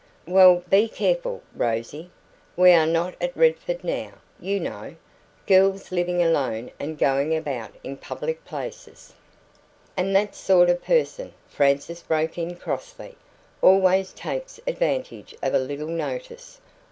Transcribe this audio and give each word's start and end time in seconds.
"Well, 0.25 0.63
be 0.67 0.87
careful, 0.87 1.43
Rosie. 1.55 2.09
We 2.57 2.71
are 2.71 2.87
not 2.87 3.13
at 3.21 3.37
Redford 3.37 3.83
now, 3.83 4.13
you 4.39 4.59
know. 4.59 4.95
Girls 5.45 5.91
living 5.91 6.23
alone 6.23 6.71
and 6.79 6.97
going 6.97 7.35
about 7.37 7.75
in 7.83 7.97
public 7.97 8.43
places" 8.43 9.13
"And 9.95 10.15
that 10.15 10.33
sort 10.33 10.71
of 10.71 10.83
person," 10.83 11.33
Frances 11.47 12.01
broke 12.01 12.39
in 12.39 12.55
crossly, 12.55 13.15
"always 13.61 14.11
takes 14.11 14.59
advantage 14.65 15.35
of 15.43 15.53
a 15.53 15.59
little 15.59 15.85
notice. 15.87 16.59